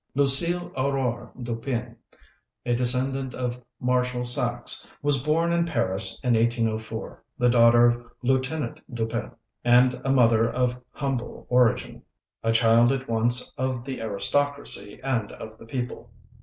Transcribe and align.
LUCILE 0.15 0.71
AURORE 0.75 1.31
DUPIN, 1.43 1.95
a 2.65 2.73
descendant 2.73 3.35
of 3.35 3.61
Marshal 3.79 4.25
Saxe, 4.25 4.87
was 5.03 5.23
born 5.23 5.51
in 5.53 5.63
Paris 5.63 6.19
in 6.23 6.33
1804, 6.33 7.23
the 7.37 7.51
daughter 7.51 7.85
of 7.87 8.03
Lieutenant 8.23 8.81
Dupin 8.91 9.29
and 9.63 10.01
a 10.03 10.11
mother 10.11 10.49
of 10.49 10.75
humble 10.91 11.45
origin 11.49 12.01
a 12.41 12.51
child 12.51 12.91
at 12.91 13.07
once 13.07 13.53
of 13.59 13.85
the 13.85 14.01
aristocracy 14.01 14.99
and 15.03 15.31
of 15.33 15.59
the 15.59 15.67
people. 15.67 16.09